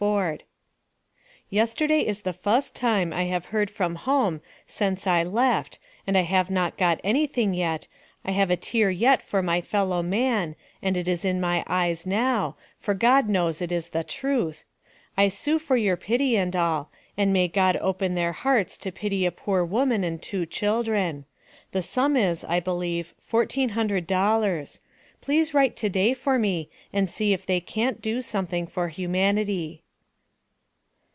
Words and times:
FORD. 0.01 0.41
Yesterday 1.51 1.99
is 2.07 2.23
the 2.23 2.33
fust 2.33 2.75
time 2.75 3.13
i 3.13 3.25
have 3.25 3.45
heard 3.53 3.69
from 3.69 3.93
home 3.93 4.41
Sence 4.65 5.05
i 5.05 5.23
left 5.23 5.77
and 6.07 6.17
i 6.17 6.21
have 6.21 6.49
not 6.49 6.75
got 6.75 6.99
any 7.03 7.27
thing 7.27 7.53
yet 7.53 7.85
i 8.25 8.31
have 8.31 8.49
a 8.49 8.55
tear 8.55 8.89
yet 8.89 9.21
for 9.21 9.43
my 9.43 9.61
fellow 9.61 10.01
man 10.01 10.55
and 10.81 10.97
it 10.97 11.07
is 11.07 11.23
in 11.23 11.39
my 11.39 11.63
eyes 11.67 12.07
now 12.07 12.55
for 12.79 12.95
God 12.95 13.29
knows 13.29 13.61
it 13.61 13.71
is 13.71 13.89
tha 13.89 14.03
truth 14.03 14.63
i 15.15 15.27
sue 15.27 15.59
for 15.59 15.77
your 15.77 15.97
Pity 15.97 16.35
and 16.35 16.55
all 16.55 16.89
and 17.15 17.31
may 17.31 17.47
God 17.47 17.77
open 17.77 18.15
their 18.15 18.33
hearts 18.33 18.77
to 18.79 18.91
Pity 18.91 19.27
a 19.27 19.31
poor 19.31 19.63
Woman 19.63 20.03
and 20.03 20.19
two 20.19 20.47
children. 20.47 21.25
The 21.73 21.83
Sum 21.83 22.17
is 22.17 22.43
i 22.45 22.59
believe 22.59 23.13
14 23.19 23.69
hundred 23.69 24.07
Dollars 24.07 24.79
Please 25.21 25.53
write 25.53 25.75
to 25.75 25.89
day 25.89 26.15
for 26.15 26.39
me 26.39 26.71
and 26.91 27.07
see 27.07 27.33
if 27.33 27.45
the 27.45 27.59
cant 27.59 28.01
do 28.01 28.23
something 28.23 28.65
for 28.65 28.87
humanity. 28.87 29.83